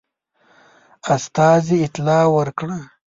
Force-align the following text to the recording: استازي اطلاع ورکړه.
استازي 1.15 1.77
اطلاع 1.87 2.25
ورکړه. 2.37 2.79